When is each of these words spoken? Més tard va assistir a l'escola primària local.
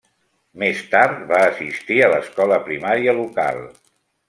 Més 0.63 0.79
tard 0.93 1.19
va 1.33 1.41
assistir 1.51 1.99
a 2.05 2.09
l'escola 2.15 2.59
primària 2.71 3.17
local. 3.21 3.65